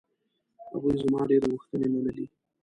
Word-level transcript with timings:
هغوی 0.71 0.93
زما 1.01 1.19
ډېرې 1.29 1.47
غوښتنې 1.53 1.87
منلې. 1.93 2.25